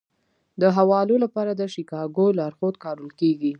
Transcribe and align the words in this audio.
د 0.61 0.63
حوالو 0.77 1.15
لپاره 1.23 1.51
د 1.55 1.61
شیکاګو 1.73 2.27
لارښود 2.37 2.75
کارول 2.83 3.11
کیږي. 3.21 3.49